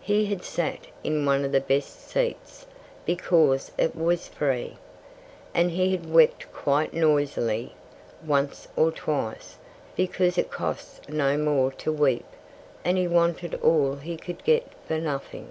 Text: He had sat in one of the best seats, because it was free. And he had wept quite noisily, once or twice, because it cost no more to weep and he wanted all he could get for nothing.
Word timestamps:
He 0.00 0.26
had 0.26 0.44
sat 0.44 0.86
in 1.02 1.26
one 1.26 1.44
of 1.44 1.50
the 1.50 1.58
best 1.60 2.08
seats, 2.08 2.66
because 3.04 3.72
it 3.76 3.96
was 3.96 4.28
free. 4.28 4.76
And 5.54 5.72
he 5.72 5.90
had 5.90 6.08
wept 6.08 6.52
quite 6.52 6.94
noisily, 6.94 7.74
once 8.24 8.68
or 8.76 8.92
twice, 8.92 9.56
because 9.96 10.38
it 10.38 10.52
cost 10.52 11.08
no 11.08 11.36
more 11.36 11.72
to 11.72 11.90
weep 11.92 12.26
and 12.84 12.96
he 12.96 13.08
wanted 13.08 13.56
all 13.56 13.96
he 13.96 14.16
could 14.16 14.44
get 14.44 14.68
for 14.86 14.98
nothing. 14.98 15.50